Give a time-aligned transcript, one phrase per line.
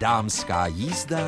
[0.00, 1.18] Dámská jízda.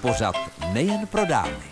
[0.00, 0.36] Pořad
[0.72, 1.64] nejen pro dámy.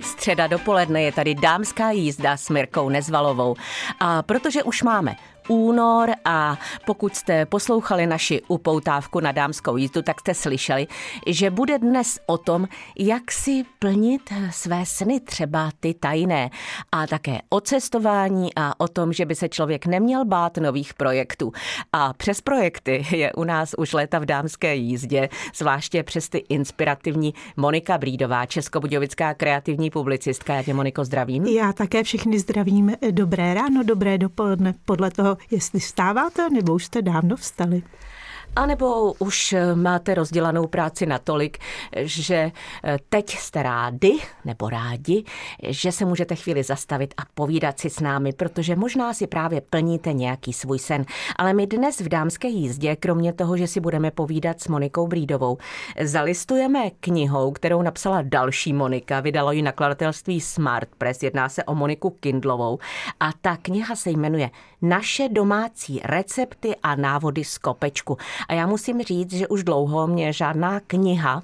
[0.00, 3.56] Středa dopoledne je tady dámská jízda s Mirkou Nezvalovou.
[4.00, 5.16] A protože už máme
[5.50, 10.86] únor a pokud jste poslouchali naši upoutávku na dámskou jízdu, tak jste slyšeli,
[11.26, 12.68] že bude dnes o tom,
[12.98, 16.50] jak si plnit své sny, třeba ty tajné,
[16.92, 21.52] a také o cestování a o tom, že by se člověk neměl bát nových projektů.
[21.92, 27.34] A přes projekty je u nás už léta v dámské jízdě, zvláště přes ty inspirativní
[27.56, 30.54] Monika Brídová, českobudějovická kreativní publicistka.
[30.54, 31.44] Já tě, Moniko, zdravím.
[31.44, 32.92] Já také všechny zdravím.
[33.10, 37.82] Dobré ráno, dobré dopoledne, podle toho, jestli vstáváte, nebo už jste dávno vstali.
[38.56, 41.58] A nebo už máte rozdělanou práci natolik,
[41.96, 42.52] že
[43.08, 45.24] teď jste rádi nebo rádi,
[45.68, 50.12] že se můžete chvíli zastavit a povídat si s námi, protože možná si právě plníte
[50.12, 51.04] nějaký svůj sen.
[51.36, 55.58] Ale my dnes v dámské jízdě, kromě toho, že si budeme povídat s Monikou Brídovou,
[56.02, 62.10] zalistujeme knihou, kterou napsala další Monika, vydalo ji nakladatelství Smart Press, jedná se o Moniku
[62.10, 62.78] Kindlovou
[63.20, 64.50] a ta kniha se jmenuje
[64.82, 68.16] Naše domácí recepty a návody z kopečku.
[68.48, 71.42] A já musím říct, že už dlouho mě žádná kniha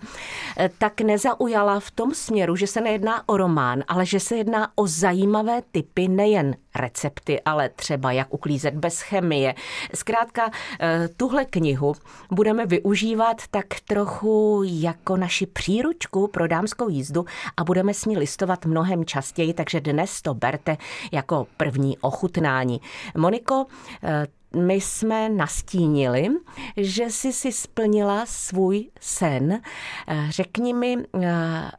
[0.59, 4.69] eh, tak nezaujala v tom směru, že se nejedná o román, ale že se jedná
[4.75, 9.55] o zajímavé typy nejen recepty, ale třeba jak uklízet bez chemie.
[9.95, 11.95] Zkrátka, eh, tuhle knihu
[12.31, 17.25] budeme využívat tak trochu jako naši příručku pro dámskou jízdu
[17.57, 20.77] a budeme s ní listovat mnohem častěji, takže dnes to berte
[21.13, 22.81] jako první ochutnání.
[23.17, 23.67] Moniko,
[24.03, 26.29] eh, my jsme nastínili,
[26.77, 29.61] že jsi si splnila svůj sen.
[30.09, 31.71] Eh, řekni mi, eh,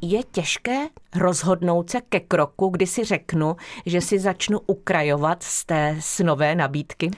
[0.00, 5.96] je těžké rozhodnout se ke kroku, kdy si řeknu, že si začnu ukrajovat z té
[6.00, 7.10] snové nabídky?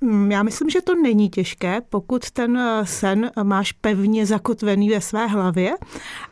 [0.00, 5.00] Mm, já myslím, že to není těžké, pokud ten eh, sen máš pevně zakotvený ve
[5.00, 5.74] své hlavě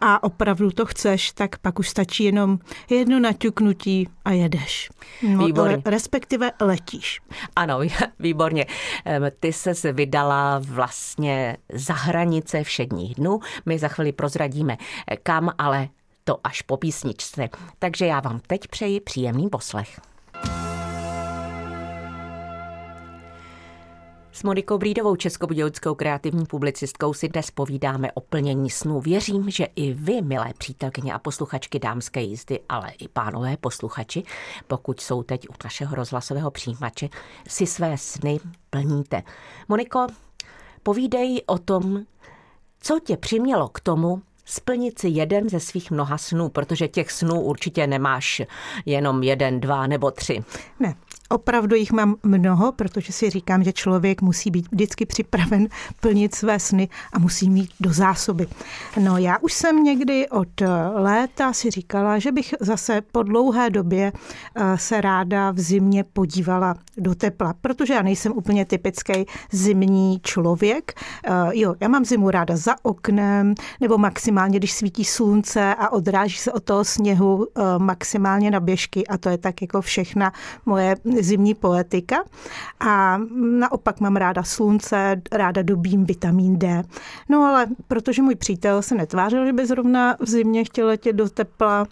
[0.00, 2.58] a opravdu to chceš, tak pak už stačí jenom
[2.90, 4.90] jedno naťuknutí a jedeš.
[5.22, 5.82] No, Výborně.
[5.84, 7.20] Respektive letíš.
[7.56, 7.80] Ano,
[8.18, 8.66] výborně.
[9.40, 13.40] Ty se vydala vlastně za hranice všedních dnů.
[13.66, 14.76] My za chvíli prozradíme
[15.22, 15.88] kam, ale
[16.24, 17.48] to až po písničce.
[17.78, 20.00] Takže já vám teď přeji příjemný poslech.
[24.40, 29.00] S Monikou Brídovou, českobudějovickou kreativní publicistkou, si dnes povídáme o plnění snů.
[29.00, 34.22] Věřím, že i vy, milé přítelkyně a posluchačky dámské jízdy, ale i pánové posluchači,
[34.66, 37.08] pokud jsou teď u našeho rozhlasového přijímače,
[37.48, 38.40] si své sny
[38.70, 39.22] plníte.
[39.68, 40.06] Moniko,
[40.82, 42.04] povídej o tom,
[42.80, 47.40] co tě přimělo k tomu, splnit si jeden ze svých mnoha snů, protože těch snů
[47.40, 48.42] určitě nemáš
[48.86, 50.44] jenom jeden, dva nebo tři.
[50.80, 50.94] Ne,
[51.32, 55.68] Opravdu jich mám mnoho, protože si říkám, že člověk musí být vždycky připraven
[56.00, 58.46] plnit své sny a musí mít do zásoby.
[59.00, 60.48] No já už jsem někdy od
[60.94, 64.12] léta si říkala, že bych zase po dlouhé době
[64.54, 70.92] eh, se ráda v zimě podívala do tepla, protože já nejsem úplně typický zimní člověk.
[71.24, 76.36] Eh, jo, já mám zimu ráda za oknem, nebo maximálně, když svítí slunce a odráží
[76.36, 80.32] se od toho sněhu eh, maximálně na běžky a to je tak jako všechna
[80.66, 82.16] moje zimní poetika.
[82.80, 83.18] A
[83.58, 86.82] naopak mám ráda slunce, ráda dobím vitamin D.
[87.28, 91.28] No ale protože můj přítel se netvářil, že by zrovna v zimě chtěl letět do
[91.28, 91.86] tepla,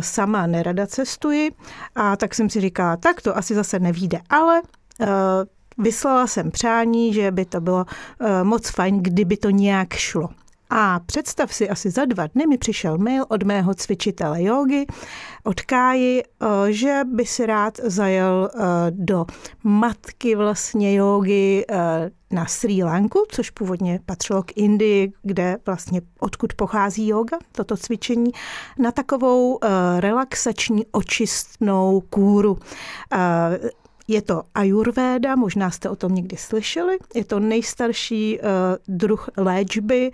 [0.00, 1.50] sama nerada cestuji,
[1.94, 4.20] a tak jsem si říkala, tak to asi zase nevíde.
[4.30, 4.62] Ale
[5.78, 7.84] vyslala jsem přání, že by to bylo
[8.42, 10.28] moc fajn, kdyby to nějak šlo.
[10.70, 14.86] A představ si, asi za dva dny mi přišel mail od mého cvičitele jogy,
[15.44, 19.26] od Káji, eh, že by si rád zajel eh, do
[19.64, 26.52] matky vlastně jogy eh, na Sri Lanku, což původně patřilo k Indii, kde vlastně odkud
[26.52, 28.30] pochází yoga, toto cvičení,
[28.78, 29.58] na takovou
[29.98, 32.58] relaxační očistnou kůru.
[34.08, 36.98] Je to ajurvéda, možná jste o tom někdy slyšeli.
[37.14, 38.46] Je to nejstarší uh,
[38.88, 40.10] druh léčby.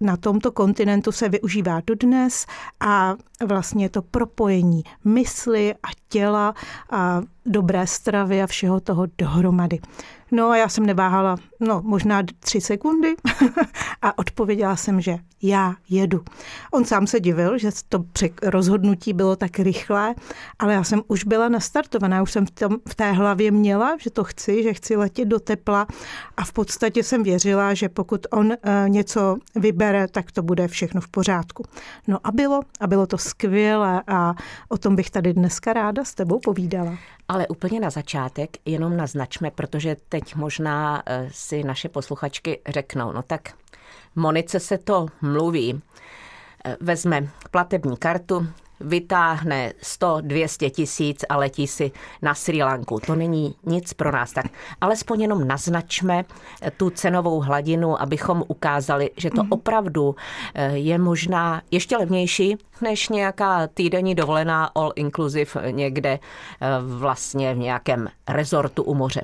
[0.00, 2.46] Na tomto kontinentu se využívá dodnes
[2.80, 3.14] a
[3.46, 6.54] vlastně to propojení mysli a těla
[6.90, 9.78] a dobré stravy a všeho toho dohromady.
[10.30, 13.14] No a já jsem neváhala, no možná tři sekundy
[14.02, 16.24] a odpověděla jsem, že já jedu.
[16.72, 18.04] On sám se divil, že to
[18.42, 20.14] rozhodnutí bylo tak rychlé,
[20.58, 24.10] ale já jsem už byla nastartovaná, už jsem v, tom, v té hlavě měla, že
[24.10, 25.86] to chci, že chci letět do tepla
[26.36, 28.54] a v podstatě jsem věřila, že pokud on uh,
[28.88, 31.64] něco vybere, tak to bude všechno v pořádku.
[32.06, 34.34] No a bylo, a bylo to skvělé a
[34.68, 36.98] o tom bych tady dneska ráda s tebou povídala.
[37.28, 43.22] Ale úplně na začátek jenom naznačme, protože teď možná eh, si naše posluchačky řeknou, no
[43.22, 43.52] tak
[44.16, 45.82] Monice se to mluví.
[46.64, 48.46] Eh, vezme platební kartu,
[48.80, 51.90] vytáhne 100-200 tisíc a letí si
[52.22, 53.00] na Sri Lanku.
[53.06, 54.32] To není nic pro nás.
[54.32, 54.46] Tak
[54.80, 56.24] alespoň jenom naznačme
[56.76, 59.52] tu cenovou hladinu, abychom ukázali, že to mhm.
[59.52, 60.16] opravdu
[60.54, 67.58] eh, je možná ještě levnější než nějaká týdenní dovolená all inclusive někde eh, vlastně v
[67.58, 69.22] nějakém rezortu u moře.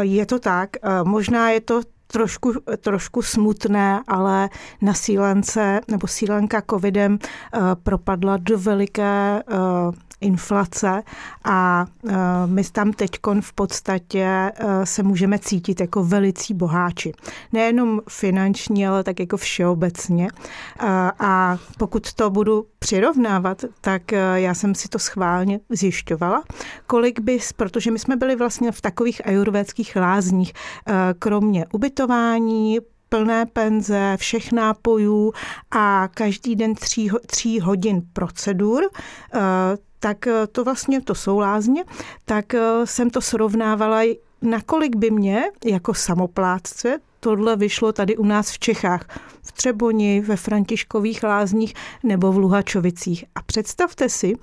[0.00, 0.70] Je to tak.
[1.02, 1.80] Možná je to
[2.12, 4.48] trošku, trošku smutné, ale
[4.80, 11.02] na sílence nebo sílenka covidem uh, propadla do veliké uh, inflace
[11.44, 12.12] a e,
[12.46, 13.10] my tam teď
[13.40, 14.52] v podstatě e,
[14.86, 17.12] se můžeme cítit jako velicí boháči.
[17.52, 20.26] Nejenom finanční, ale tak jako všeobecně.
[20.26, 20.30] E,
[21.18, 26.42] a pokud to budu přirovnávat, tak já jsem si to schválně zjišťovala,
[26.86, 30.52] kolik bys, protože my jsme byli vlastně v takových ajurvédských lázních,
[31.18, 32.78] kromě ubytování,
[33.12, 35.32] plné penze, všech nápojů
[35.70, 38.82] a každý den tří, tří hodin procedur,
[40.02, 41.84] tak eh, to vlastně, to jsou lázně,
[42.24, 44.00] tak eh, jsem to srovnávala,
[44.42, 49.06] nakolik by mě jako samoplátce tohle vyšlo tady u nás v Čechách,
[49.42, 53.24] v Třeboni, ve Františkových lázních nebo v Luhačovicích.
[53.34, 54.34] A představte si,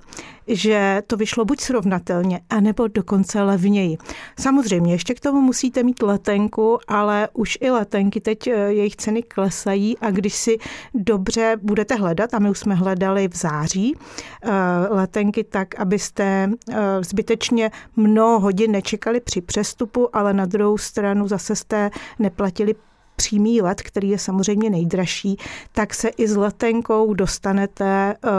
[0.46, 3.98] že to vyšlo buď srovnatelně, anebo dokonce levněji.
[4.40, 9.22] Samozřejmě, ještě k tomu musíte mít letenku, ale už i letenky teď eh, jejich ceny
[9.22, 10.58] klesají a když si
[10.94, 14.50] dobře budete hledat, a my už jsme hledali v září eh,
[14.90, 21.56] letenky tak, abyste eh, zbytečně mnoho hodin nečekali při přestupu, ale na druhou stranu zase
[21.56, 22.69] jste neplatili
[23.20, 25.36] přímý let, který je samozřejmě nejdražší,
[25.72, 28.30] tak se i s letenkou dostanete uh,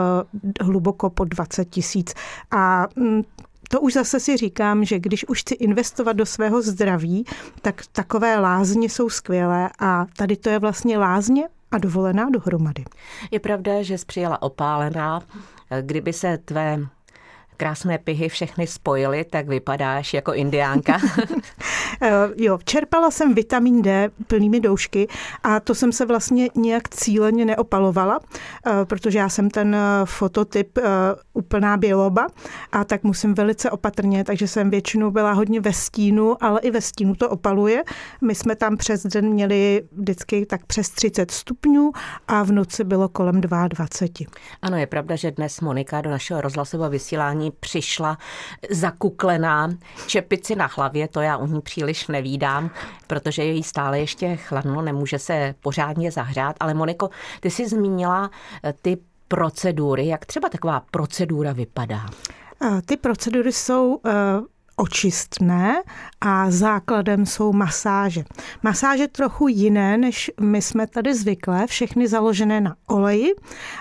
[0.61, 2.13] hluboko pod 20 tisíc.
[2.51, 3.21] A mm,
[3.69, 7.25] to už zase si říkám, že když už chci investovat do svého zdraví,
[7.61, 12.83] tak takové lázně jsou skvělé a tady to je vlastně lázně a dovolená dohromady.
[13.31, 15.21] Je pravda, že jsi přijela opálená.
[15.81, 16.79] Kdyby se tvé
[17.61, 20.97] krásné pihy všechny spojily, tak vypadáš jako indiánka.
[22.03, 25.07] Eh, jo, čerpala jsem vitamin D plnými doušky
[25.43, 28.19] a to jsem se vlastně nějak cíleně neopalovala,
[28.65, 30.79] eh, protože já jsem ten eh, fototyp
[31.33, 32.27] úplná běloba
[32.71, 36.81] a tak musím velice opatrně, takže jsem většinou byla hodně ve stínu, ale i ve
[36.81, 37.83] stínu to opaluje.
[38.21, 41.91] My jsme tam přes den měli vždycky tak přes 30 stupňů
[42.27, 44.31] a v noci bylo kolem 22.
[44.61, 48.17] Ano, je pravda, že dnes Monika do našeho rozhlasového vysílání přišla
[48.69, 49.69] zakuklená,
[50.07, 52.69] čepici na hlavě, to já u ní příliš nevídám,
[53.07, 56.55] protože je jí stále ještě chladno, nemůže se pořádně zahřát.
[56.59, 57.09] Ale Moniko,
[57.39, 58.31] ty jsi zmínila
[58.63, 60.07] eh, ty procedury.
[60.07, 62.05] Jak třeba taková procedura vypadá?
[62.63, 64.11] Eh, ty procedury jsou eh,
[64.81, 65.83] očistné
[66.21, 68.23] a základem jsou masáže.
[68.63, 73.33] Masáže trochu jiné, než my jsme tady zvyklé, všechny založené na oleji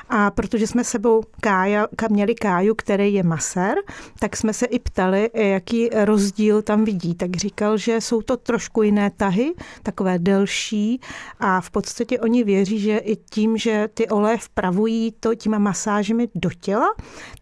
[0.08, 3.74] a protože jsme sebou kája, měli káju, který je masér,
[4.18, 7.14] tak jsme se i ptali, jaký rozdíl tam vidí.
[7.14, 11.00] Tak říkal, že jsou to trošku jiné tahy, takové delší
[11.38, 16.28] a v podstatě oni věří, že i tím, že ty oleje vpravují to těma masážemi
[16.34, 16.94] do těla,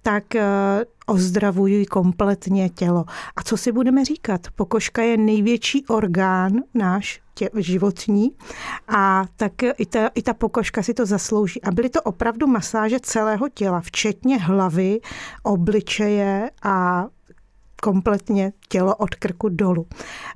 [0.02, 0.44] tak eh,
[1.08, 3.04] ozdravují kompletně tělo.
[3.36, 4.40] A co si budeme říkat?
[4.54, 8.30] Pokožka je největší orgán náš tě, životní
[8.88, 11.62] a tak i ta, i ta pokožka si to zaslouží.
[11.62, 15.00] A byly to opravdu masáže celého těla, včetně hlavy,
[15.42, 17.06] obličeje a
[17.82, 19.86] kompletně tělo od krku dolů.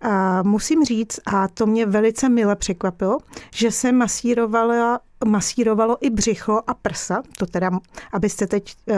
[0.02, 3.18] A musím říct, a to mě velice mile překvapilo,
[3.54, 7.22] že se masírovala masírovalo i břicho a prsa.
[7.38, 7.70] To teda,
[8.12, 8.96] abyste teď uh,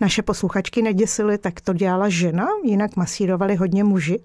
[0.00, 4.18] naše posluchačky neděsili, tak to dělala žena, jinak masírovali hodně muži.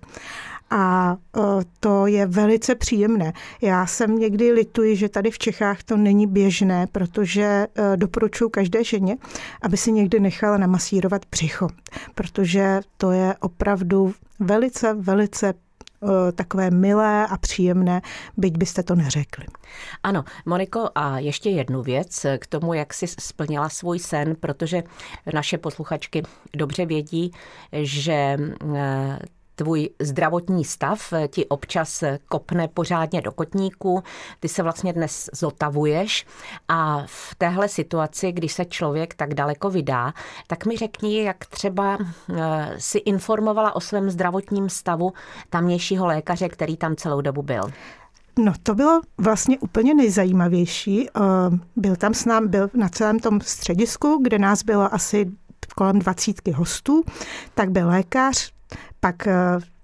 [0.69, 3.33] A uh, to je velice příjemné.
[3.61, 8.83] Já jsem někdy lituji, že tady v Čechách to není běžné, protože uh, doporučuji každé
[8.83, 9.17] ženě,
[9.61, 11.67] aby si někdy nechala namasírovat břicho,
[12.15, 15.53] protože to je opravdu velice, velice
[16.05, 18.01] Eh, takové milé a příjemné,
[18.37, 19.45] byť byste to neřekli.
[20.03, 24.83] Ano, Moniko, a ještě jednu věc k tomu, jak jsi splnila svůj sen, protože
[25.33, 26.23] naše posluchačky
[26.55, 27.31] dobře vědí,
[27.71, 28.37] že
[29.55, 34.03] tvůj zdravotní stav ti občas kopne pořádně do kotníku,
[34.39, 36.25] ty se vlastně dnes zotavuješ
[36.67, 40.13] a v téhle situaci, když se člověk tak daleko vydá,
[40.47, 45.13] tak mi řekni, jak třeba eh, si informovala o svém zdravotním stavu
[45.49, 47.61] tamnějšího lékaře, který tam celou dobu byl.
[48.39, 51.09] No to bylo vlastně úplně nejzajímavější.
[51.09, 51.21] Eh,
[51.75, 55.31] byl tam s námi, byl na celém tom středisku, kde nás bylo asi
[55.75, 57.03] kolem dvacítky hostů,
[57.53, 58.54] tak byl lékař,
[59.05, 59.27] pak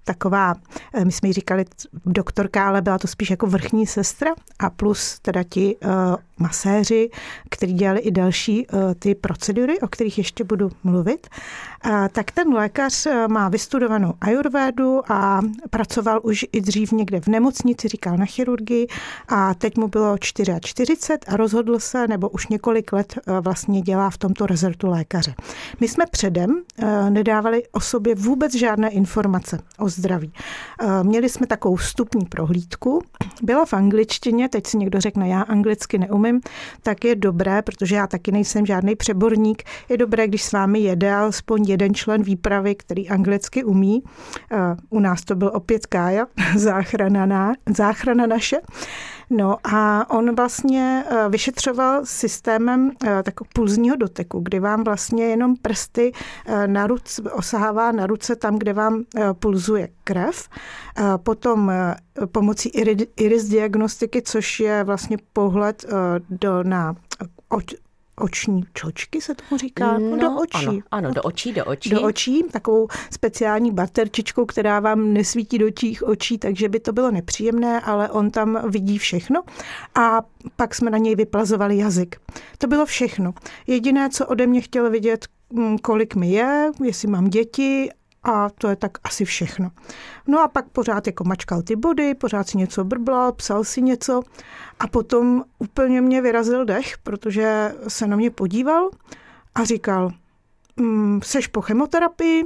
[0.04, 0.54] taková,
[0.94, 1.64] eh, my jsme jí říkali
[2.06, 5.90] doktorka, ale byla to spíš jako vrchní sestra a plus teda ti uh,
[6.38, 7.10] maséři,
[7.50, 11.26] kteří dělali i další uh, ty procedury, o kterých ještě budu mluvit.
[11.86, 17.88] Uh, tak ten lékař má vystudovanou ajurvédu a pracoval už i dřív někde v nemocnici,
[17.88, 18.86] říkal na chirurgii
[19.28, 20.94] a teď mu bylo 44
[21.26, 25.34] a rozhodl se, nebo už několik let vlastně dělá v tomto rezortu lékaře.
[25.80, 26.62] My jsme předem
[27.08, 30.32] nedávali o sobě vůbec žádné informace o zdraví.
[30.80, 33.02] Eh, měli jsme takovou vstupní prohlídku,
[33.42, 36.21] byla v angličtině, teď si někdo řekne, já anglicky neumím,
[36.82, 41.12] tak je dobré, protože já taky nejsem žádný přeborník, je dobré, když s vámi jede
[41.12, 44.02] alespoň jeden člen výpravy, který anglicky umí.
[44.52, 44.56] Eh,
[44.90, 46.26] u nás to byl opět Kája,
[46.56, 48.56] záchrana, na, záchrana naše.
[49.36, 55.56] No a on vlastně eh, vyšetřoval systémem eh, takového pulzního doteku, kdy vám vlastně jenom
[55.56, 56.12] prsty
[56.46, 60.48] eh, na ruce, osahává na ruce tam, kde vám pulzuje krev.
[61.16, 61.72] Potom
[62.32, 62.68] pomocí
[63.16, 65.84] iris diagnostiky, což je vlastně pohled
[66.30, 66.94] do, na
[68.16, 69.98] oční čočky se tomu říká?
[69.98, 70.66] No, do očí.
[70.66, 71.90] Ano, ano, do očí, do očí.
[71.90, 77.10] Do očí, takovou speciální baterčičkou, která vám nesvítí do těch očí, takže by to bylo
[77.10, 79.42] nepříjemné, ale on tam vidí všechno.
[79.94, 80.22] A
[80.56, 82.16] pak jsme na něj vyplazovali jazyk.
[82.58, 83.34] To bylo všechno.
[83.66, 87.90] Jediné, co ode mě chtěl vidět, mm, kolik mi je, jestli mám děti
[88.22, 89.70] a to je tak asi všechno.
[90.26, 94.22] No a pak pořád jako mačkal ty body, pořád si něco brblal, psal si něco
[94.80, 98.90] a potom úplně mě vyrazil dech, protože se na mě podíval
[99.54, 100.10] a říkal,
[100.76, 102.44] mm, seš po chemoterapii,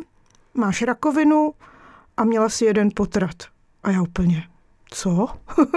[0.54, 1.54] máš rakovinu
[2.16, 3.36] a měla si jeden potrat.
[3.82, 4.48] A já úplně,
[4.90, 5.28] co?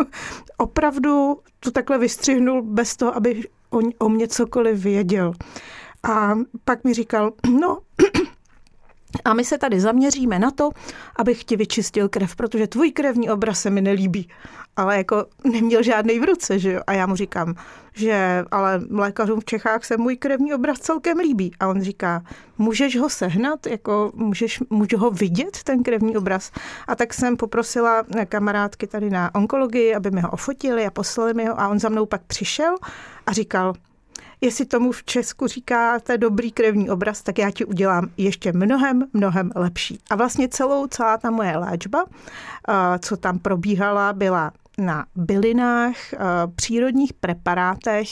[0.58, 5.34] Opravdu to takhle vystřihnul bez toho, aby o, o mě cokoliv věděl.
[6.04, 7.78] A pak mi říkal, no,
[9.26, 10.70] a my se tady zaměříme na to,
[11.16, 14.30] abych ti vyčistil krev, protože tvůj krevní obraz se mi nelíbí.
[14.76, 16.82] Ale jako neměl žádný v ruce, že jo?
[16.88, 17.56] A já mu říkám,
[17.94, 21.52] že ale lékařům v Čechách se můj krevní obraz celkem líbí.
[21.60, 22.24] A on říká,
[22.58, 26.52] můžeš ho sehnat, jako můžeš, můžu ho vidět, ten krevní obraz.
[26.88, 31.46] A tak jsem poprosila kamarádky tady na onkologii, aby mi ho ofotili a poslali mi
[31.46, 31.60] ho.
[31.60, 32.76] A on za mnou pak přišel
[33.26, 33.74] a říkal,
[34.42, 39.52] Jestli tomu v Česku říkáte dobrý krevní obraz, tak já ti udělám ještě mnohem, mnohem
[39.56, 40.00] lepší.
[40.10, 42.06] A vlastně celou, celá ta moje léčba,
[43.00, 45.96] co tam probíhala, byla na bylinách,
[46.56, 48.08] přírodních preparátech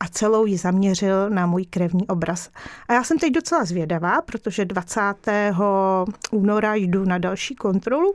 [0.00, 2.50] a celou ji zaměřil na můj krevní obraz.
[2.88, 5.00] A já jsem teď docela zvědavá, protože 20.
[6.30, 8.14] února jdu na další kontrolu.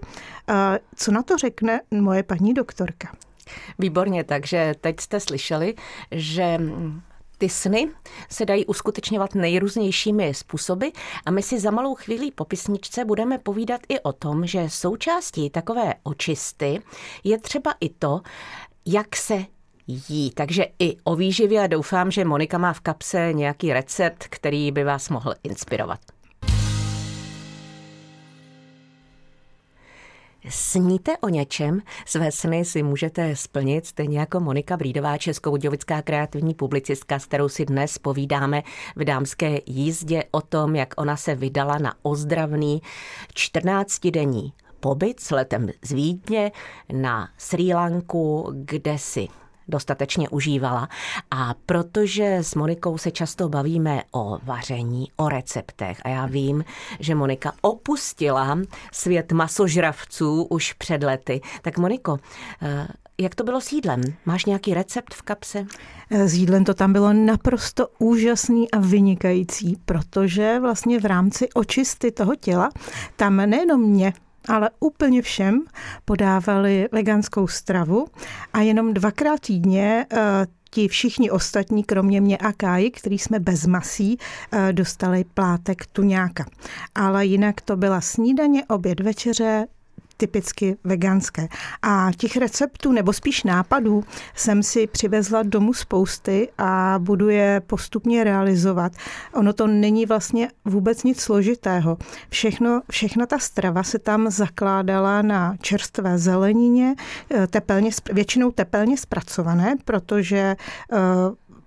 [0.96, 3.12] Co na to řekne moje paní doktorka?
[3.80, 5.76] Výborně, takže teď jste slyšeli,
[6.12, 6.60] že
[7.38, 7.90] ty sny
[8.30, 10.88] se dají uskutečňovat nejrůznějšími způsoby
[11.26, 15.50] a my si za malou chvíli po písničce budeme povídat i o tom, že součástí
[15.50, 16.82] takové očisty
[17.24, 18.22] je třeba i to,
[18.86, 19.46] jak se
[19.88, 20.32] jí.
[20.32, 24.84] Takže i o výživě a doufám, že Monika má v kapse nějaký recept, který by
[24.84, 26.00] vás mohl inspirovat.
[30.50, 31.82] Sníte o něčem?
[32.06, 37.66] Své sny si můžete splnit, stejně jako Monika Brídová, českobudějovická kreativní publicistka, s kterou si
[37.66, 38.64] dnes povídáme
[38.96, 42.82] v dámské jízdě o tom, jak ona se vydala na ozdravný
[43.34, 46.52] 14-denní pobyt s letem z Vídně
[46.94, 49.28] na Sri Lanku, kde si
[49.68, 50.90] dostatečně užívala.
[51.32, 56.66] A protože s Monikou se často bavíme o vaření, o receptech a já vím,
[57.00, 58.58] že Monika opustila
[58.92, 62.18] svět masožravců už před lety, tak Moniko,
[62.62, 64.02] eh, jak to bylo s jídlem?
[64.26, 65.66] Máš nějaký recept v kapse?
[66.10, 72.36] S jídlem to tam bylo naprosto úžasný a vynikající, protože vlastně v rámci očisty toho
[72.36, 72.70] těla
[73.16, 74.14] tam nejenom mě
[74.48, 75.62] ale úplně všem
[76.06, 78.08] podávali veganskou stravu
[78.54, 83.66] a jenom dvakrát týdně eh, ti všichni ostatní, kromě mě a Káji, který jsme bez
[83.66, 84.18] masí,
[84.52, 86.46] eh, dostali plátek tuňáka.
[86.96, 89.66] Ale jinak to byla snídaně, oběd, večeře,
[90.18, 91.48] typicky veganské.
[91.82, 94.04] A těch receptů, nebo spíš nápadů,
[94.36, 98.92] jsem si přivezla domů spousty a budu je postupně realizovat.
[99.34, 101.98] Ono to není vlastně vůbec nic složitého.
[102.30, 106.96] Všechno, všechna ta strava se tam zakládala na čerstvé zelenině,
[107.32, 110.56] eh, tepelně, většinou tepelně zpracované, protože
[110.92, 111.00] uh,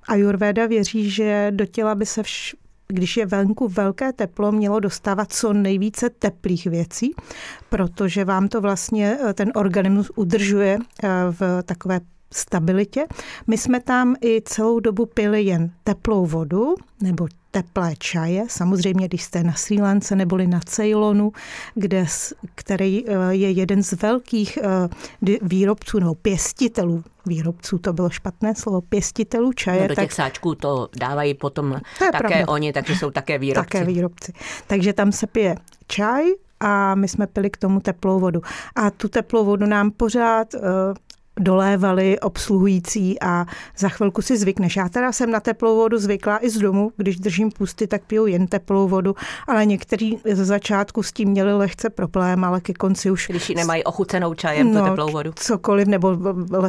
[0.08, 2.54] Ayurveda věří, že do těla by se vš-
[2.92, 7.14] když je venku velké teplo, mělo dostávat co nejvíce teplých věcí,
[7.68, 12.00] protože vám to vlastně eh, ten organismus udržuje eh, v takové
[12.32, 13.06] stabilitě.
[13.46, 17.26] My jsme tam i celou dobu pili jen teplou vodu nebo
[17.62, 21.32] teplé čaje, samozřejmě když jste na Sri Lance neboli na Ceylonu,
[21.74, 22.06] kde,
[22.54, 28.80] který eh, je jeden z velkých eh, výrobců nebo pěstitelů výrobců, to bylo špatné slovo,
[28.80, 29.82] pěstitelů čaje.
[29.82, 32.48] No do těch tak, sáčků to dávají potom to také pravda.
[32.48, 33.70] oni, takže jsou také výrobci.
[33.70, 34.32] Také výrobci.
[34.66, 35.54] Takže tam se pije
[35.86, 36.24] čaj
[36.60, 38.40] a my jsme pili k tomu teplou vodu.
[38.76, 40.60] A tu teplou vodu nám pořád uh,
[41.38, 43.46] dolévali obsluhující a
[43.78, 44.76] za chvilku si zvykneš.
[44.76, 48.26] Já teda jsem na teplou vodu zvyklá i z domu, když držím pusty, tak piju
[48.26, 49.14] jen teplou vodu,
[49.46, 53.26] ale někteří ze začátku s tím měli lehce problém, ale ke konci už...
[53.30, 55.32] Když ji nemají ochucenou čajem, no, tu teplou vodu.
[55.34, 56.16] cokoliv, nebo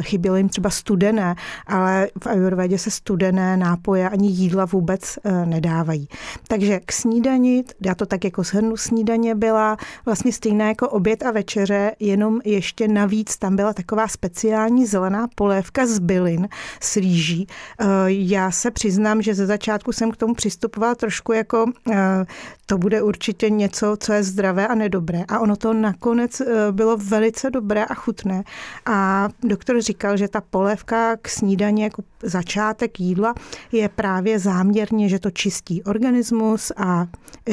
[0.00, 1.34] chyběly jim třeba studené,
[1.66, 6.08] ale v Ayurvedě se studené nápoje ani jídla vůbec eh, nedávají.
[6.48, 11.30] Takže k snídani, já to tak jako shrnu, snídaně byla vlastně stejná jako oběd a
[11.30, 16.48] večeře, jenom ještě navíc tam byla taková speciální speciální zelená polévka z bylin
[16.80, 17.46] s rýží.
[17.80, 22.26] Eh, já se přiznám, že ze začátku jsem k tomu přistupovala trošku jako eh,
[22.66, 25.24] to bude určitě něco, co je zdravé a nedobré.
[25.28, 28.42] A ono to nakonec eh, bylo velice dobré a chutné.
[28.86, 33.34] A doktor říkal, že ta polévka k snídaní jako začátek jídla
[33.72, 37.06] je právě záměrně, že to čistí organismus a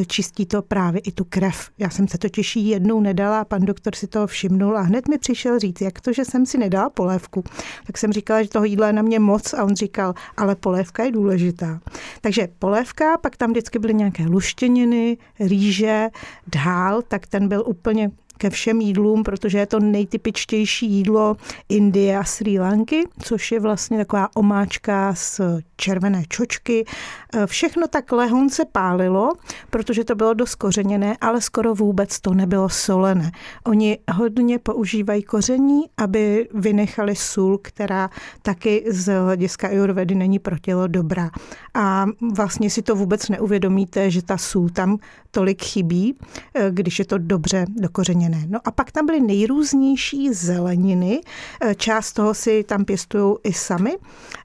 [0.07, 1.69] čistí to právě i tu krev.
[1.77, 5.59] Já jsem se totiž jednou nedala, pan doktor si to všimnul a hned mi přišel
[5.59, 7.44] říct, jak to, že jsem si nedala polévku.
[7.88, 11.04] Tak jsem říkala, že toho jídla je na mě moc a on říkal, ale polévka
[11.04, 11.80] je důležitá.
[12.22, 16.10] Takže polévka, pak tam vždycky byly nějaké luštěniny, rýže,
[16.48, 21.38] dál, tak ten byl úplně ke všem jídlům, protože je to nejtypičtější jídlo
[21.70, 25.41] Indie a Sri Lanky, což je vlastně taková omáčka z
[25.77, 26.86] červené čočky.
[27.34, 29.32] E, všechno tak lehonce pálilo,
[29.70, 33.32] protože to bylo dost kořeněné, ale skoro vůbec to nebylo solené.
[33.65, 38.10] Oni hodně používají koření, aby vynechali sůl, která
[38.41, 41.29] taky z hlediska ayurvedy není pro tělo dobrá.
[41.74, 44.98] A vlastně si to vůbec neuvědomíte, že ta sůl tam
[45.31, 46.16] tolik chybí,
[46.53, 48.26] e, když je to dobře dokořeněné.
[48.48, 51.22] No a pak tam byly nejrůznější zeleniny,
[51.61, 53.98] e, část toho si tam pěstují i sami.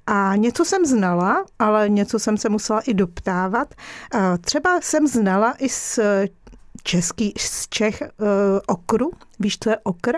[0.06, 3.74] A něco jsem znala, ale něco jsem se musela i doptávat.
[4.40, 5.98] Třeba jsem znala i z
[6.82, 8.26] český, z Čech uh,
[8.66, 9.10] okru.
[9.40, 10.12] Víš, co je okr?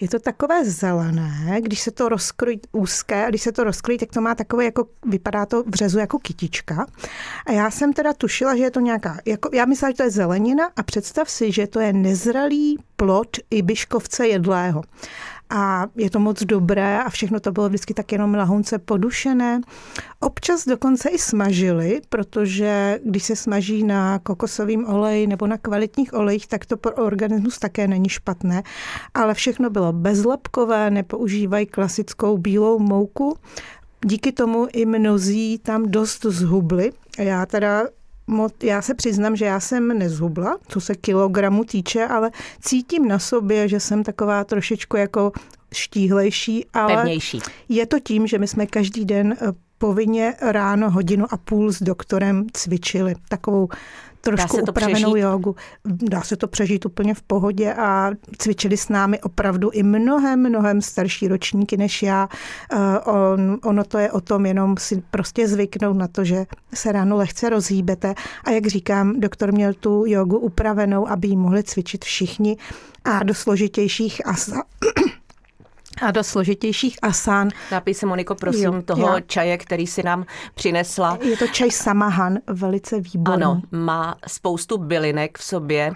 [0.00, 4.10] Je to takové zelené, když se to rozkrojí úzké a když se to rozkrojí, tak
[4.10, 6.86] to má takové, jako vypadá to v řezu jako kytička.
[7.46, 10.10] A já jsem teda tušila, že je to nějaká, jako, já myslela, že to je
[10.10, 14.82] zelenina a představ si, že to je nezralý plod ibiškovce jedlého
[15.52, 19.60] a je to moc dobré a všechno to bylo vždycky tak jenom lahonce podušené.
[20.20, 26.46] Občas dokonce i smažili, protože když se smaží na kokosovém oleji nebo na kvalitních olejích,
[26.46, 28.62] tak to pro organismus také není špatné.
[29.14, 33.36] Ale všechno bylo bezlepkové, nepoužívají klasickou bílou mouku.
[34.06, 36.92] Díky tomu i mnozí tam dost zhubli.
[37.18, 37.86] Já teda
[38.62, 42.30] já se přiznám, že já jsem nezhubla, co se kilogramu týče, ale
[42.60, 45.32] cítím na sobě, že jsem taková trošičku jako
[45.72, 47.40] štíhlejší, ale Pevnější.
[47.68, 51.82] je to tím, že my jsme každý den eh, povinně ráno hodinu a půl s
[51.82, 53.14] doktorem cvičili.
[53.28, 53.68] Takovou
[54.20, 55.22] trošku upravenou přežít?
[55.22, 55.56] jogu.
[55.84, 60.82] Dá se to přežít úplně v pohodě a cvičili s námi opravdu i mnohem, mnohem
[60.82, 62.28] starší ročníky než já.
[62.72, 66.92] Eh, on, ono to je o tom jenom si prostě zvyknout na to, že se
[66.92, 68.14] ráno lehce rozhýbete
[68.44, 72.56] a jak říkám, doktor měl tu jogu upravenou, aby ji mohli cvičit všichni
[73.04, 74.62] a do složitějších asa
[76.00, 77.48] a do složitějších asán.
[77.72, 79.20] Napij se, Moniko, prosím, jo, toho já.
[79.20, 81.18] čaje, který si nám přinesla.
[81.22, 83.42] Je to čaj Samahan, velice výborný.
[83.44, 85.92] Ano, má spoustu bylinek v sobě,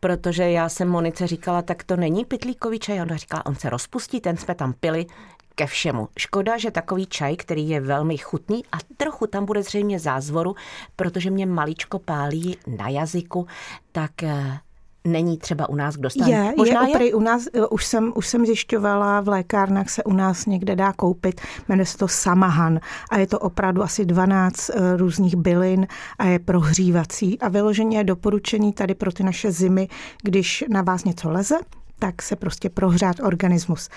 [0.00, 3.00] protože já jsem Monice říkala, tak to není pitlíkový čaj.
[3.00, 5.06] Ona říkala, on se rozpustí, ten jsme tam pili
[5.54, 6.08] ke všemu.
[6.18, 10.54] Škoda, že takový čaj, který je velmi chutný a trochu tam bude zřejmě zázvoru,
[10.96, 13.46] protože mě maličko pálí na jazyku,
[13.92, 14.58] tak eh,
[15.06, 16.32] není třeba u nás k dostání.
[16.32, 17.14] Je, Možná je, je?
[17.14, 20.92] u nás, eh, už jsem, už jsem zjišťovala, v lékárnách se u nás někde dá
[20.92, 25.86] koupit, jmenuje se to Samahan a je to opravdu asi 12 eh, různých bylin
[26.18, 29.88] a je prohřívací a vyloženě je doporučený tady pro ty naše zimy,
[30.22, 31.56] když na vás něco leze,
[31.98, 33.88] tak se prostě prohřát organismus.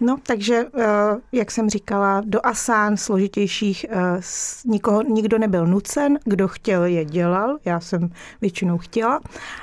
[0.00, 0.86] No, takže, eh,
[1.32, 4.20] jak jsem říkala, do asán složitějších eh,
[4.66, 9.20] nikoho, nikdo nebyl nucen, kdo chtěl, je dělal, já jsem většinou chtěla,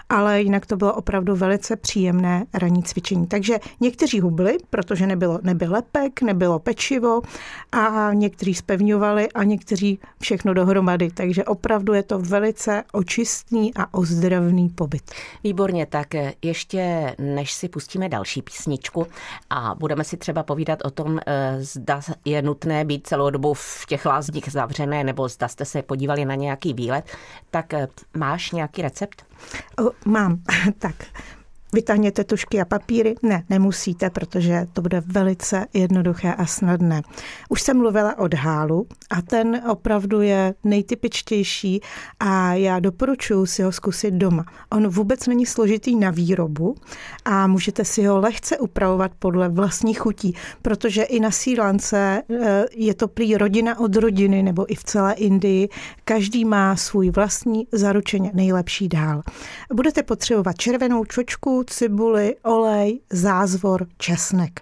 [0.09, 3.27] ale jinak to bylo opravdu velice příjemné ranní cvičení.
[3.27, 7.21] Takže někteří hubli, protože nebylo, nebyl lepek, nebylo pečivo
[7.71, 11.09] a někteří spevňovali a někteří všechno dohromady.
[11.13, 15.11] Takže opravdu je to velice očistný a ozdravný pobyt.
[15.43, 16.07] Výborně, tak
[16.41, 19.07] ještě než si pustíme pustíme další písničku
[19.49, 23.85] a budeme si třeba povídat o tom, eh, zda je nutné být celou dobu v
[23.87, 27.05] těch lázních zavřené, nebo zda jste se podívali na nějaký výlet.
[27.51, 29.25] Tak eh, máš nějaký recept?
[30.05, 30.41] Mám.
[30.79, 30.95] tak
[31.73, 33.15] Vytáhněte tušky a papíry?
[33.23, 37.01] Ne, nemusíte, protože to bude velice jednoduché a snadné.
[37.49, 41.81] Už jsem mluvila o dhálu a ten opravdu je nejtypičtější
[42.19, 44.45] a já doporučuji si ho zkusit doma.
[44.71, 46.75] On vůbec není složitý na výrobu
[47.25, 52.93] a můžete si ho lehce upravovat podle vlastních chutí, protože i na Sílance eh, je
[52.93, 55.69] to prý rodina od rodiny nebo i v celé Indii.
[56.05, 59.21] Každý má svůj vlastní zaručeně nejlepší dál.
[59.73, 64.61] Budete potřebovat červenou čočku, cibuli, olej, zázvor, česnek.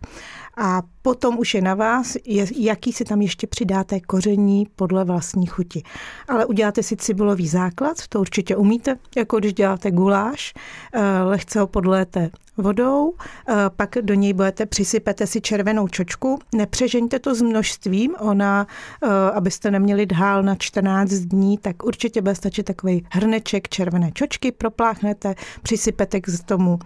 [0.57, 2.17] A potom už je na vás,
[2.55, 5.83] jaký si tam ještě přidáte koření podle vlastní chuti.
[6.27, 10.53] Ale uděláte si cibulový základ, to určitě umíte, jako když děláte guláš,
[10.93, 13.13] eh, lehce ho podléte vodou,
[13.49, 18.67] eh, pak do něj budete, přisypete si červenou čočku, nepřežeňte to s množstvím, ona,
[19.03, 24.51] eh, abyste neměli dhál na 14 dní, tak určitě bude stačit takový hrneček červené čočky,
[24.51, 26.79] propláchnete, přisypete k tomu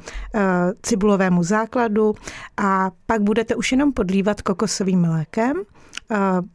[0.83, 2.15] cibulovému základu
[2.57, 5.55] a pak budete už jenom podlívat kokosovým mlékem,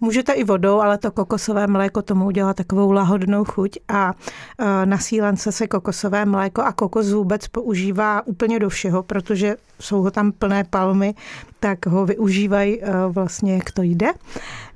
[0.01, 4.15] Můžete i vodou, ale to kokosové mléko tomu udělá takovou lahodnou chuť a
[4.85, 10.11] na sílence se kokosové mléko a kokos vůbec používá úplně do všeho, protože jsou ho
[10.11, 11.15] tam plné palmy,
[11.61, 14.13] tak ho využívají vlastně, jak to jde.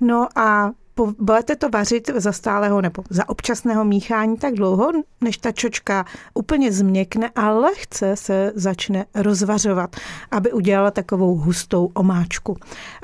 [0.00, 0.70] No a
[1.18, 6.04] budete to vařit za stálého nebo za občasného míchání tak dlouho, než ta čočka
[6.34, 9.96] úplně změkne a lehce se začne rozvařovat,
[10.30, 12.56] aby udělala takovou hustou omáčku.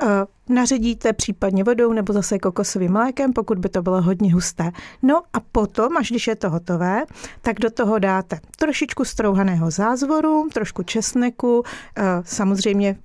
[0.03, 0.05] Eh,
[0.49, 4.71] naředíte případně vodou nebo zase kokosovým mlékem, pokud by to bylo hodně husté.
[5.01, 7.03] No a potom, až když je to hotové,
[7.41, 11.63] tak do toho dáte trošičku strouhaného zázvoru, trošku česneku,
[11.97, 12.95] eh, samozřejmě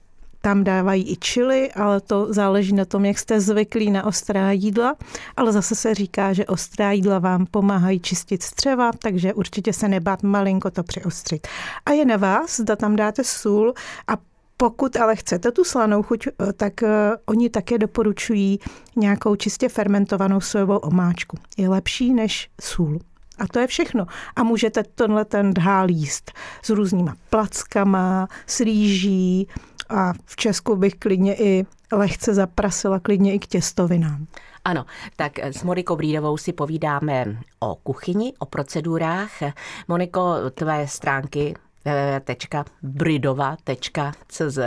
[0.46, 4.94] tam dávají i čili, ale to záleží na tom, jak jste zvyklí na ostrá jídla.
[5.36, 10.22] Ale zase se říká, že ostrá jídla vám pomáhají čistit střeva, takže určitě se nebát
[10.22, 11.48] malinko to přiostřit.
[11.86, 13.74] A je na vás, zda tam dáte sůl
[14.08, 14.12] a
[14.56, 16.88] pokud ale chcete tu slanou chuť, eh, tak eh,
[17.26, 18.60] oni také doporučují
[18.96, 21.36] nějakou čistě fermentovanou sojovou omáčku.
[21.56, 22.98] Je lepší než sůl.
[23.38, 24.06] A to je všechno.
[24.36, 26.32] A můžete tenhle ten dhál jíst
[26.62, 29.48] s různýma plackama, s rýží
[29.88, 34.26] a v Česku bych klidně i lehce zaprasila, klidně i k těstovinám.
[34.64, 34.84] Ano,
[35.16, 39.30] tak s Monikou Brídovou si povídáme o kuchyni, o procedurách.
[39.88, 44.58] Moniko, tvé stránky www.bridova.cz,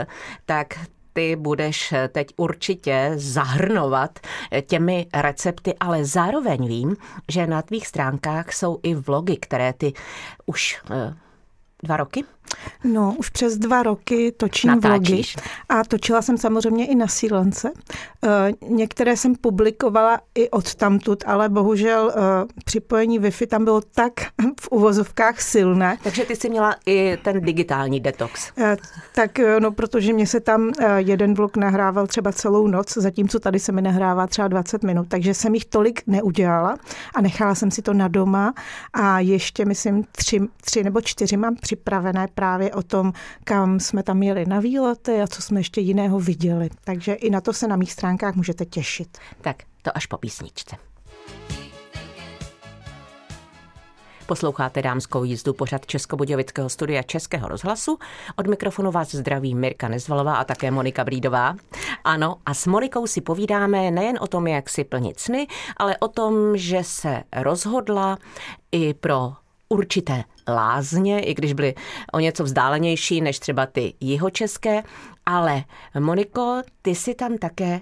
[0.45, 0.79] tak
[1.13, 4.19] ty budeš teď určitě zahrnovat
[4.67, 6.95] těmi recepty, ale zároveň vím,
[7.27, 9.93] že na tvých stránkách jsou i vlogy, které ty
[10.45, 11.13] už eh,
[11.84, 12.23] dva roky
[12.83, 15.35] No, už přes dva roky točím Natáčíš.
[15.35, 17.71] vlogy a točila jsem samozřejmě i na sílence.
[18.23, 22.19] Eh, některé jsem publikovala i od tamtud, ale bohužel eh,
[22.65, 24.13] připojení Wi-Fi tam bylo tak
[24.62, 25.97] v uvozovkách silné.
[26.03, 28.51] Takže ty jsi měla i ten digitální detox.
[28.57, 28.77] Eh,
[29.15, 33.71] tak no, protože mě se tam jeden vlog nahrával třeba celou noc, zatímco tady se
[33.71, 36.77] mi nahrává třeba 20 minut, takže jsem jich tolik neudělala
[37.15, 38.53] a nechala jsem si to na doma
[38.93, 44.23] a ještě, myslím, tři, tři nebo čtyři mám připravené právě o tom, kam jsme tam
[44.23, 46.69] jeli na výlety a co jsme ještě jiného viděli.
[46.84, 49.17] Takže i na to se na mých stránkách můžete těšit.
[49.41, 50.75] Tak to až po písničce.
[54.25, 57.97] Posloucháte dámskou jízdu pořad Českobudějovického studia Českého rozhlasu.
[58.36, 61.56] Od mikrofonu vás zdraví Mirka Nezvalová a také Monika Brídová.
[62.04, 65.47] Ano, a s Monikou si povídáme nejen o tom, jak si plnit sny,
[65.78, 68.17] ale o tom, že se rozhodla
[68.71, 69.34] i pro
[69.69, 71.75] určité lázně, i když byly
[72.13, 74.84] o něco vzdálenější než třeba ty jihočeské,
[75.25, 75.63] ale
[75.99, 77.79] Moniko, ty si tam také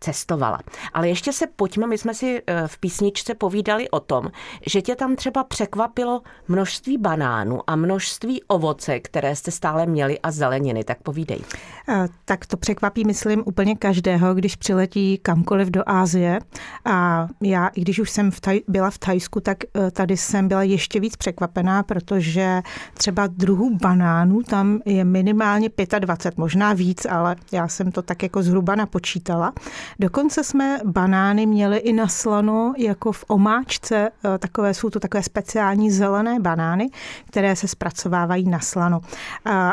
[0.00, 0.58] cestovala.
[0.92, 4.30] Ale ještě se pojďme, my jsme si eh, v písničce povídali o tom,
[4.66, 10.30] že tě tam třeba překvapilo množství banánů a množství ovoce, které jste stále měli a
[10.30, 11.40] zeleniny, tak povídej.
[11.88, 16.38] Eh, tak to překvapí, myslím, úplně každého, když přiletí kamkoliv do Ázie.
[16.84, 20.48] A já, i když už jsem v taj, byla v Tajsku, tak eh, tady jsem
[20.48, 22.62] byla ještě víc překvapená, protože
[22.94, 28.42] třeba druhů banánů tam je minimálně 25, možná víc, ale já jsem to tak jako
[28.42, 29.52] zhruba napočítala.
[29.98, 35.22] Dokonce jsme banány měli i na slano jako v omáčce, eh, takové jsou to takové
[35.22, 36.90] speciální zelené banány,
[37.26, 39.00] které se zpracovávají na slano.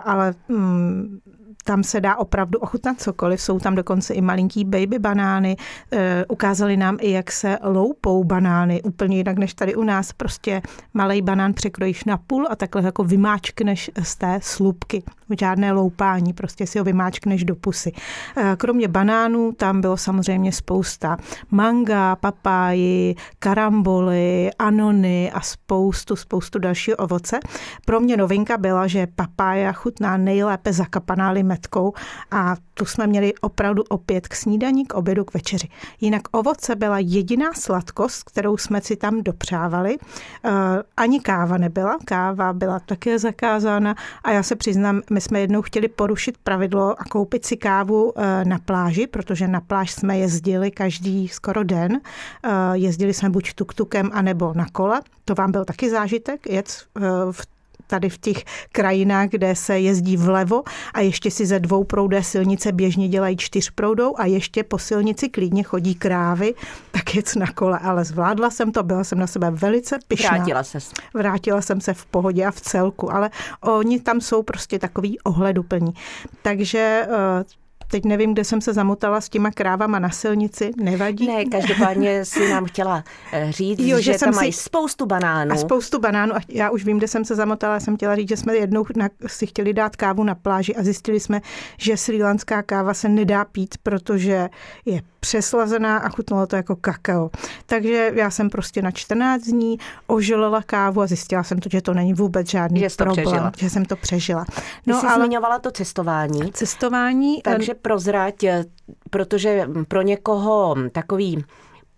[0.05, 1.19] Ale mm,
[1.65, 3.41] tam se dá opravdu ochutnat cokoliv.
[3.41, 5.57] Jsou tam dokonce i malinký baby banány.
[5.91, 10.13] E, ukázali nám i, jak se loupou banány, úplně jinak než tady u nás.
[10.13, 10.61] Prostě
[10.93, 15.03] malý banán překrojíš na půl a takhle jako vymáčkneš z té slupky.
[15.39, 17.91] Žádné loupání, prostě si ho vymáčkneš do pusy.
[18.37, 21.17] Eh, kromě banánů tam bylo samozřejmě spousta
[21.51, 27.39] manga, papáji, karamboly, anony a spoustu, spoustu dalšího ovoce.
[27.85, 31.93] Pro mě novinka byla, že papája chutná nejlépe zakapaná limetkou
[32.31, 35.67] a tu jsme měli opravdu opět k snídaní, k obědu, k večeři.
[36.01, 39.97] Jinak ovoce byla jediná sladkost, kterou jsme si tam dopřávali.
[40.45, 40.51] Eh,
[40.97, 45.87] ani káva nebyla, káva byla také zakázána a já se přiznám, my jsme jednou chtěli
[45.87, 51.27] porušit pravidlo a koupit si kávu eh, na pláži, protože na pláž jsme jezdili každý
[51.27, 52.01] skoro den.
[52.43, 55.01] Eh, jezdili jsme buď tuktukem, anebo na kole.
[55.25, 56.85] To vám byl taky zážitek, jet
[57.31, 57.54] v
[57.87, 62.71] tady v těch krajinách, kde se jezdí vlevo a ještě si ze dvou proudé silnice
[62.71, 66.53] běžně dělají čtyřproudou a ještě po silnici klidně chodí krávy,
[66.91, 67.79] tak jec na kole.
[67.79, 70.29] Ale zvládla jsem to, byla jsem na sebe velice pyšná.
[70.29, 70.77] Vrátila se.
[71.13, 73.29] Vrátila jsem se v pohodě a v celku, ale
[73.61, 75.93] oni tam jsou prostě takový ohleduplní.
[76.41, 81.27] Takže eh, Teď nevím, kde jsem se zamotala s těma krávama na silnici, nevadí.
[81.27, 84.35] Ne, každopádně si nám chtěla eh, říct, jo, že, že tam si...
[84.35, 85.51] mají spoustu banánů.
[85.51, 86.35] A spoustu banánů.
[86.35, 87.79] A já už vím, kde jsem se zamotala.
[87.79, 91.19] Jsem chtěla říct, že jsme jednou na, si chtěli dát kávu na pláži a zjistili
[91.19, 91.41] jsme,
[91.77, 94.49] že srílanská káva se nedá pít, protože
[94.85, 97.31] je přeslazená a chutnalo to jako kakao.
[97.65, 101.93] Takže já jsem prostě na 14 dní ožilila kávu a zjistila jsem to, že to
[101.93, 103.51] není vůbec žádný že problém, přežila.
[103.57, 104.45] že jsem to přežila.
[104.85, 105.25] No, Ty jsi ale...
[105.25, 106.51] zmiňovala to cestování.
[106.51, 107.41] Cestování.
[107.41, 108.65] Takže prozrať, eh,
[109.09, 111.45] protože pro někoho takový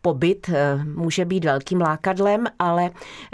[0.01, 2.89] pobyt eh, může být velkým lákadlem, ale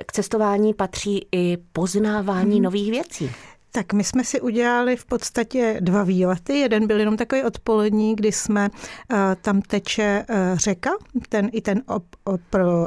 [0.06, 2.64] k cestování patří i poznávání hmm.
[2.64, 3.32] nových věcí.
[3.76, 6.58] Tak my jsme si udělali v podstatě dva výlety.
[6.58, 10.90] Jeden byl jenom takový odpolední, kdy jsme, uh, tam teče uh, řeka,
[11.30, 12.42] ten i ten ob, ob,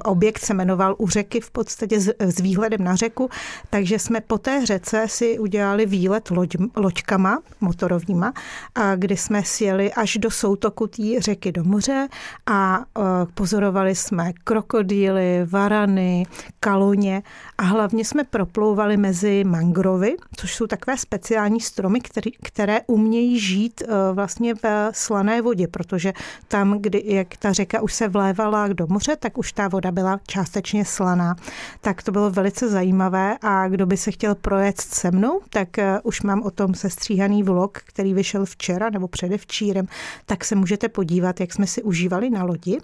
[0.04, 3.30] objekt se jmenoval u řeky v podstatě s, s výhledem na řeku,
[3.70, 8.32] takže jsme po té řece si udělali výlet loď, loďkama motorovníma,
[8.74, 12.08] a kdy jsme sjeli až do soutoku té řeky do moře
[12.46, 16.26] a uh, pozorovali jsme krokodýly, varany,
[16.60, 17.22] kaloně
[17.58, 23.82] a hlavně jsme proplouvali mezi mangrovy, což jsou takové speciální stromy, který, které umějí žít
[23.82, 26.12] eh, vlastně ve slané vodě, protože
[26.48, 30.20] tam, kdy, jak ta řeka už se vlévala do moře, tak už ta voda byla
[30.26, 31.36] částečně slaná.
[31.80, 36.00] Tak to bylo velice zajímavé a kdo by se chtěl projet se mnou, tak eh,
[36.02, 39.86] už mám o tom sestříhaný vlog, který vyšel včera nebo předevčírem,
[40.26, 42.78] tak se můžete podívat, jak jsme si užívali na lodi.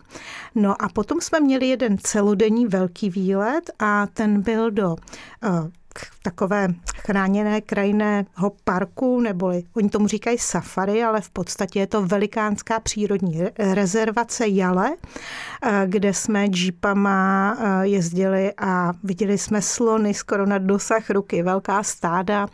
[0.54, 4.96] No a potom jsme měli jeden celodenní velký výlet a ten byl do
[5.44, 5.48] eh,
[6.22, 12.80] takové chráněné krajinného parku, neboli oni tomu říkají safari, ale v podstatě je to velikánská
[12.80, 14.90] přírodní rezervace Jale,
[15.62, 21.82] eh, kde jsme jeepama eh, jezdili a viděli jsme slony skoro na dosah ruky, velká
[21.82, 22.46] stáda,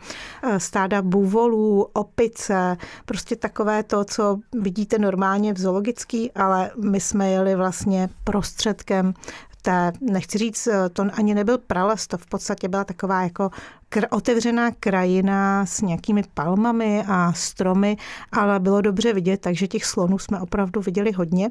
[0.43, 7.29] eh, stáda buvolů, opice, prostě takové to, co vidíte normálně v zoologický, ale my jsme
[7.29, 9.13] jeli vlastně prostředkem
[9.61, 13.49] té, nechci říct, to ani nebyl prales, to v podstatě byla taková jako
[13.91, 17.97] kr- otevřená krajina s nějakými palmami a stromy,
[18.31, 21.49] ale bylo dobře vidět, takže těch slonů jsme opravdu viděli hodně.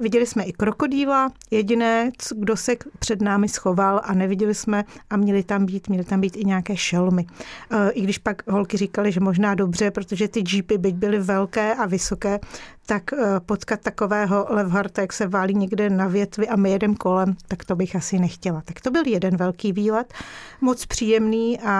[0.00, 5.42] Viděli jsme i krokodýla, jediné, kdo se před námi schoval a neviděli jsme a měli
[5.42, 7.26] tam být, měli tam být i nějaké šelmy.
[7.70, 11.74] E, I když pak holky říkali, že možná dobře, protože ty jeepy, byť byly velké
[11.74, 12.40] a vysoké,
[12.86, 17.36] tak e, potkat takového levharta, jak se válí někde na větvi a my jedem kolem,
[17.48, 18.62] tak to bych asi nechtěla.
[18.64, 20.14] Tak to byl jeden velký výlet,
[20.60, 21.77] moc příjemný a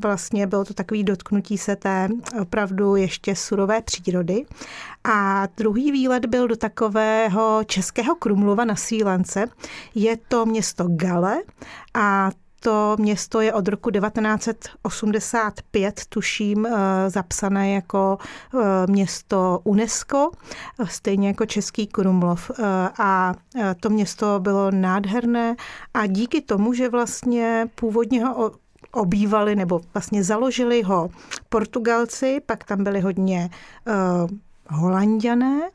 [0.00, 2.08] vlastně bylo to takový dotknutí se té
[2.40, 4.46] opravdu ještě surové přírody.
[5.04, 9.46] A druhý výlet byl do takového českého Krumlova na Sílance.
[9.94, 11.42] Je to město Gale
[11.94, 16.70] a to město je od roku 1985, tuším, eh,
[17.10, 18.18] zapsané jako
[18.54, 20.30] eh, město UNESCO,
[20.84, 22.50] stejně jako Český Krumlov.
[22.50, 22.62] Eh,
[22.98, 23.34] a
[23.80, 25.56] to město bylo nádherné
[25.94, 28.52] a díky tomu, že vlastně původně ho
[28.98, 31.10] obývali nebo vlastně založili ho
[31.48, 33.50] Portugalci, pak tam byli hodně
[33.86, 34.28] uh,
[34.70, 35.70] Holanděné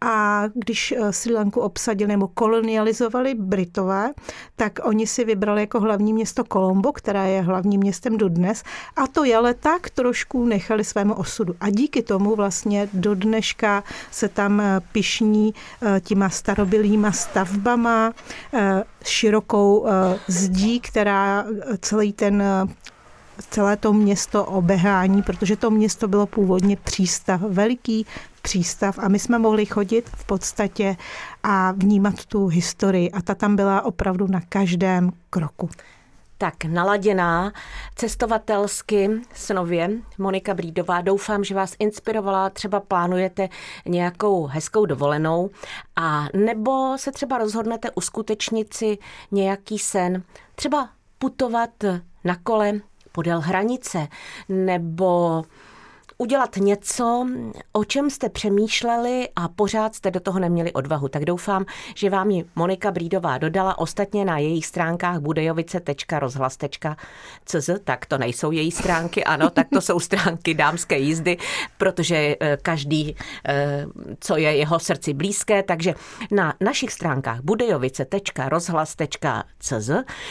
[0.00, 4.10] a když eh, Sri Lanku obsadili nebo kolonializovali Britové,
[4.56, 8.62] tak oni si vybrali jako hlavní město Kolombo, které je hlavním městem dodnes
[8.96, 11.54] a to jele tak trošku nechali svému osudu.
[11.60, 18.12] A díky tomu vlastně do dneška se tam eh, pišní eh, těma starobilýma stavbama,
[19.04, 19.86] širokou
[20.28, 21.44] zdí, která
[21.80, 22.42] celý ten
[23.50, 28.06] celé to město obehání, protože to město bylo původně přístav, veliký
[28.42, 30.96] přístav a my jsme mohli chodit v podstatě
[31.42, 35.68] a vnímat tu historii a ta tam byla opravdu na každém kroku.
[36.38, 37.52] tak naladěná
[37.94, 39.90] cestovatelsky snově.
[40.18, 43.48] Monika Brídová, doufám, že vás inspirovala, třeba plánujete
[43.86, 45.50] nějakou hezkou dovolenou
[45.96, 48.98] a nebo se třeba rozhodnete uskutečnit si
[49.30, 50.22] nějaký sen,
[50.54, 51.70] třeba putovat
[52.24, 52.72] na kole
[53.12, 54.08] podél hranice
[54.48, 55.42] nebo
[56.20, 57.26] udělat něco,
[57.72, 61.08] o čem jste přemýšleli a pořád jste do toho neměli odvahu.
[61.08, 63.78] Tak doufám, že vám ji Monika Brídová dodala.
[63.78, 70.54] Ostatně na jejich stránkách budejovice.rozhlas.cz, tak to nejsou její stránky, ano, tak to jsou stránky
[70.54, 71.36] dámské jízdy,
[71.78, 73.16] protože eh, každý,
[73.48, 73.86] eh,
[74.20, 75.94] co je jeho srdci blízké, takže
[76.30, 79.90] na našich stránkách budejovice.rozhlas.cz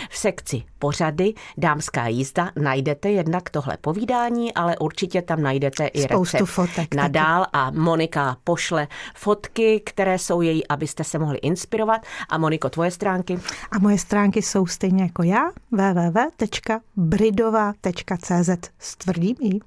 [0.09, 6.37] v sekci pořady Dámská jízda najdete jednak tohle povídání, ale určitě tam najdete i Spoustu
[6.37, 12.01] recept fotek nadál a Monika pošle fotky, které jsou její, abyste se mohli inspirovat.
[12.29, 13.39] A Moniko, tvoje stránky?
[13.71, 19.59] A moje stránky jsou stejně jako já, www.bridova.cz s tvrdým i.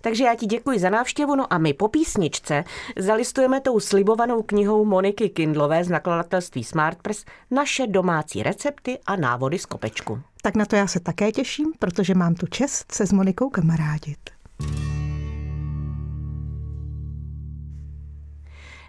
[0.00, 2.64] Takže já ti děkuji za návštěvu, no a my po písničce
[2.98, 9.66] zalistujeme tou slibovanou knihou Moniky Kindlové z nakladatelství Smartpress naše domácí recepty a návody z
[9.66, 10.20] kopečku.
[10.42, 14.33] Tak na to já se také těším, protože mám tu čest se s Monikou kamarádit.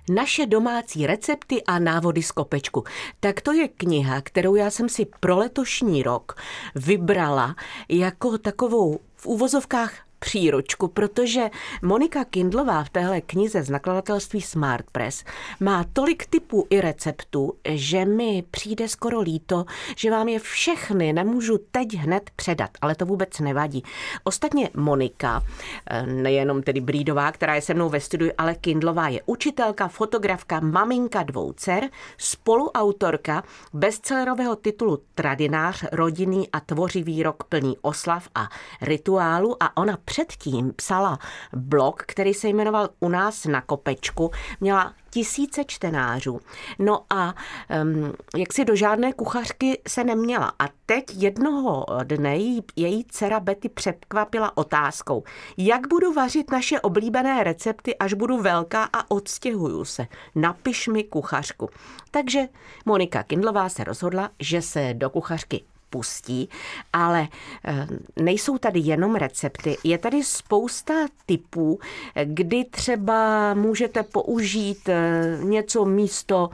[0.10, 2.84] Naše domácí recepty a návody z kopečku.
[3.20, 6.38] Tak to je kniha, kterou já jsem si pro letošní rok
[6.76, 7.56] vybrala
[7.89, 11.49] jako takovou v úvozovkách příručku, protože
[11.82, 15.23] Monika Kindlová v téhle knize z nakladatelství Smart Press
[15.60, 19.65] má tolik typů i receptů, že mi přijde skoro líto,
[19.97, 23.84] že vám je všechny nemůžu teď hned předat, ale to vůbec nevadí.
[24.23, 25.43] Ostatně Monika,
[25.89, 30.60] eh, nejenom tedy Brídová, která je se mnou ve studiu, ale Kindlová je učitelka, fotografka,
[30.60, 38.49] maminka dvou dcer, spoluautorka bestsellerového titulu Tradinář, rodinný a tvořivý rok plný oslav a
[38.82, 41.20] rituálu a ona předtím psala
[41.54, 44.32] blog, který se jmenoval U nás na kopečku.
[44.62, 46.39] Měla tisíce čtenářů.
[46.80, 47.34] No a
[47.82, 50.54] um, jak si do žádné kuchařky se neměla.
[50.60, 55.24] A teď jednoho dne její, její dcera Betty překvapila otázkou,
[55.58, 60.08] jak budu vařit naše oblíbené recepty, až budu velká a odstěhuju se.
[60.36, 61.70] Napiš mi kuchařku.
[62.12, 62.48] Takže
[62.86, 66.49] Monika Kindlová se rozhodla, že se do kuchařky pustí,
[66.93, 67.27] ale
[67.63, 67.88] eh,
[68.19, 70.93] nejsou tady jenom recepty, je tady spousta
[71.25, 71.79] typů,
[72.23, 76.49] kdy třeba můžete použít eh, něco místo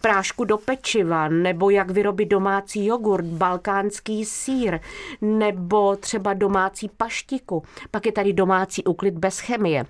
[0.00, 4.80] prášku do pečiva, nebo jak vyrobit domácí jogurt, balkánský sír,
[5.20, 7.62] nebo třeba domácí paštiku.
[7.90, 9.86] Pak je tady domácí úklid bez chemie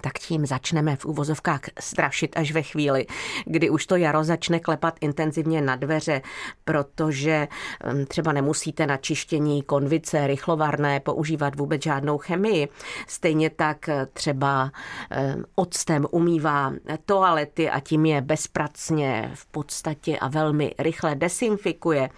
[0.00, 3.06] tak tím začneme v úvozovkách strašit až ve chvíli,
[3.46, 6.22] kdy už to jaro začne klepat intenzivně na dveře,
[6.64, 7.48] protože
[7.84, 12.68] hm, třeba nemusíte na čištění konvice rychlovarné používat vůbec žádnou chemii.
[13.06, 16.72] Stejně tak třeba hm, octem umývá
[17.04, 22.10] toalety a tím je bezpracně v podstatě a velmi rychle desinfikuje.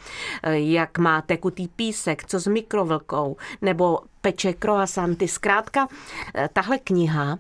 [0.53, 5.29] Jak má tekutý písek, co s mikrovlkou, nebo peče croissanty.
[5.29, 5.89] Zkrátka,
[6.53, 7.39] tahle kniha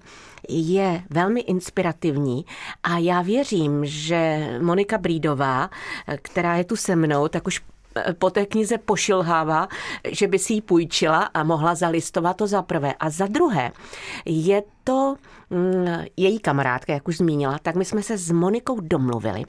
[0.48, 2.44] je velmi inspirativní
[2.82, 5.70] a já věřím, že Monika Brídová,
[6.22, 7.60] která je tu se mnou, tak už
[8.18, 9.68] po té knize pošilhává,
[10.08, 12.94] že by si ji půjčila a mohla zalistovat to za prvé.
[13.00, 13.72] A za druhé,
[14.24, 15.16] je to
[15.50, 19.44] mm, její kamarádka, jak už zmínila, tak my jsme se s Monikou domluvili,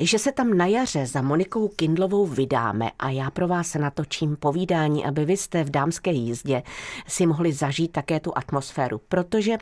[0.00, 5.04] že se tam na jaře za Monikou Kindlovou vydáme a já pro vás natočím povídání,
[5.04, 6.62] aby vy jste v dámské jízdě
[7.06, 9.00] si mohli zažít také tu atmosféru.
[9.08, 9.58] Protože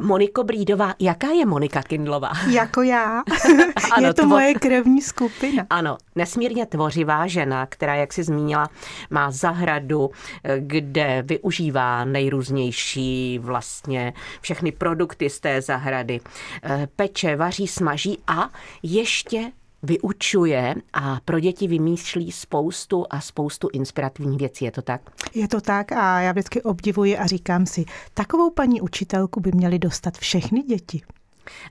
[0.00, 2.32] Moniko Brídová, jaká je Monika Kindlová?
[2.50, 3.22] Jako já.
[3.92, 4.28] ano, je to tvo...
[4.28, 5.66] moje krevní skupina.
[5.70, 8.68] Ano, nesmírně tvořivá žena, která, jak si zmínila,
[9.10, 10.10] má zahradu,
[10.58, 16.20] kde využívá nejrůznější vlastně všechny všechny produkty z té zahrady.
[16.62, 18.50] Eh, peče, vaří, smaží a
[18.82, 24.64] ještě vyučuje a pro děti vymýšlí spoustu a spoustu inspirativních věcí.
[24.64, 25.00] Je to tak?
[25.34, 29.78] Je to tak a já vždycky obdivuji a říkám si, takovou paní učitelku by měly
[29.78, 31.00] dostat všechny děti.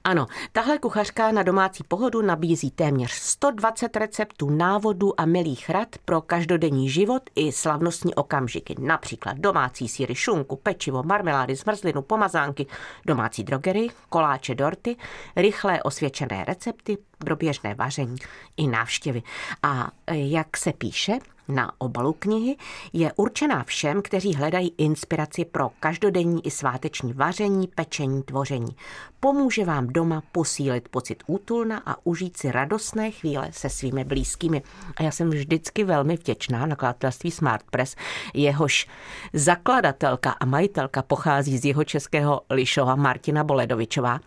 [0.04, 6.22] Ano, tahle kuchařka na domácí pohodu nabízí téměř 120 receptů, návodů a milých rad pro
[6.22, 8.76] každodenní život i slavnostní okamžiky.
[8.80, 12.66] Například domácí síry, šunku, pečivo, marmelády, zmrzlinu, pomazánky,
[13.06, 14.96] domácí drogery, koláče dorty,
[15.36, 18.16] rychlé osvědčené recepty, pro běžné vaření
[18.58, 19.24] i návštěvy.
[19.64, 21.20] A jak se píše,
[21.50, 22.56] na obalu knihy
[22.94, 28.76] je určená všem, kteří hledají inspiraci pro každodenní i sváteční vaření, pečení, tvoření.
[29.20, 34.64] Pomůže vám doma posílit pocit útulna a užít si radostné chvíle se svými blízkými.
[34.98, 37.96] A já jsem vždycky velmi vděčná nakladatelství Smart Press,
[38.34, 38.88] jehož
[39.34, 44.20] zakladatelka a majitelka pochází z jeho českého Lišova Martina Boledovičová,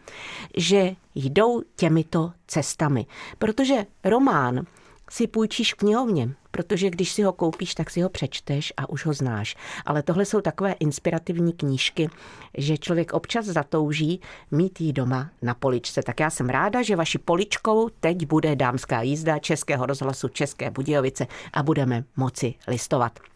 [0.56, 3.06] že jdou těmito cestami.
[3.38, 4.66] Protože román
[5.12, 9.06] si půjčíš v knihovně, protože když si ho koupíš, tak si ho přečteš a už
[9.06, 9.56] ho znáš.
[9.86, 12.10] Ale tohle jsou takové inspirativní knížky,
[12.58, 16.02] že člověk občas zatouží mít ji doma na poličce.
[16.02, 21.26] Tak já jsem ráda, že vaší poličkou teď bude dámská jízda Českého rozhlasu České Budějovice
[21.52, 23.31] a budeme moci listovat.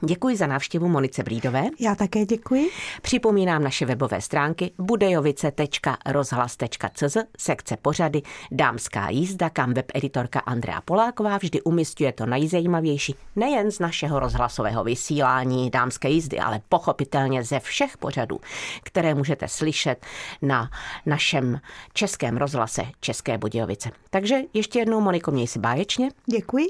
[0.00, 1.64] Děkuji za návštěvu Monice Brídové.
[1.80, 2.70] Já také děkuji.
[3.02, 12.12] Připomínám naše webové stránky budejovice.rozhlas.cz, sekce pořady, dámská jízda, kam webeditorka Andrea Poláková vždy umistuje
[12.12, 18.40] to nejzajímavější nejen z našeho rozhlasového vysílání dámské jízdy, ale pochopitelně ze všech pořadů,
[18.82, 20.06] které můžete slyšet
[20.42, 20.70] na
[21.06, 21.60] našem
[21.92, 23.90] českém rozhlase České Budějovice.
[24.10, 26.10] Takže ještě jednou, Moniko, měj si báječně.
[26.26, 26.66] Děkuji.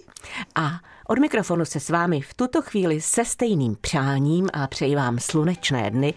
[0.55, 0.71] A
[1.09, 5.91] od mikrofonu se s vámi v tuto chvíli se stejným přáním a přeji vám slunečné
[5.91, 6.15] dny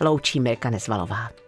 [0.00, 1.47] loučí Mirka Nezvalová.